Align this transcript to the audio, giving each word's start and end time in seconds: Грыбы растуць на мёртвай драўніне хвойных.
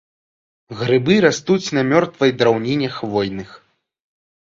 Грыбы 0.79 1.17
растуць 1.27 1.71
на 1.81 1.85
мёртвай 1.91 2.35
драўніне 2.43 2.93
хвойных. 2.99 3.49